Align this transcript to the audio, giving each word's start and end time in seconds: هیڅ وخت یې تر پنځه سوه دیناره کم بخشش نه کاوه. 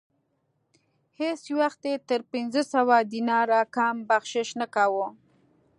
هیڅ 1.19 1.43
وخت 1.61 1.81
یې 1.89 1.95
تر 2.09 2.21
پنځه 2.31 2.61
سوه 2.73 2.95
دیناره 3.13 3.59
کم 3.75 3.95
بخشش 4.09 4.49
نه 4.61 4.67
کاوه. 4.75 5.07